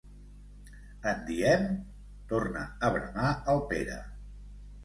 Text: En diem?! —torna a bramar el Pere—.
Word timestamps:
En 1.11 1.19
diem?! 1.27 1.67
—torna 2.31 2.65
a 2.89 2.91
bramar 2.97 3.29
el 3.55 3.63
Pere—. 3.75 4.03